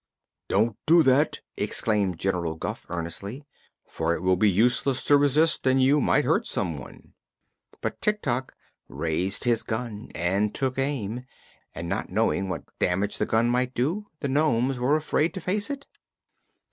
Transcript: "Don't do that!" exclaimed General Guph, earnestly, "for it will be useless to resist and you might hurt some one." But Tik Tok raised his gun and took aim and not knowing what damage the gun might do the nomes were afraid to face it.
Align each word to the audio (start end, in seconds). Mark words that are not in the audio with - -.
"Don't 0.47 0.77
do 0.87 1.03
that!" 1.03 1.41
exclaimed 1.55 2.17
General 2.17 2.55
Guph, 2.55 2.87
earnestly, 2.89 3.45
"for 3.87 4.15
it 4.15 4.23
will 4.23 4.35
be 4.35 4.49
useless 4.49 5.03
to 5.03 5.15
resist 5.15 5.67
and 5.67 5.79
you 5.79 6.01
might 6.01 6.25
hurt 6.25 6.47
some 6.47 6.79
one." 6.79 7.13
But 7.81 8.01
Tik 8.01 8.23
Tok 8.23 8.55
raised 8.87 9.43
his 9.43 9.61
gun 9.61 10.09
and 10.15 10.55
took 10.55 10.79
aim 10.79 11.27
and 11.75 11.87
not 11.87 12.09
knowing 12.09 12.49
what 12.49 12.63
damage 12.79 13.19
the 13.19 13.27
gun 13.27 13.47
might 13.51 13.75
do 13.75 14.07
the 14.21 14.27
nomes 14.27 14.79
were 14.79 14.95
afraid 14.95 15.35
to 15.35 15.39
face 15.39 15.69
it. 15.69 15.85